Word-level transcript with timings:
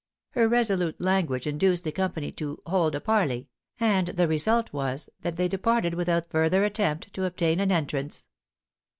Her 0.31 0.49
resolute 0.49 0.99
language 0.99 1.45
induced 1.45 1.83
the 1.83 1.91
company 1.91 2.31
to 2.31 2.59
"hold 2.65 2.95
a 2.95 2.99
parley;" 2.99 3.49
and 3.79 4.07
the 4.07 4.27
result 4.27 4.73
was, 4.73 5.11
that 5.21 5.35
they 5.37 5.47
departed 5.47 5.93
without 5.93 6.31
further 6.31 6.63
attempt 6.63 7.13
to 7.13 7.25
obtain 7.25 7.59
an 7.59 7.71
entrance. 7.71 8.27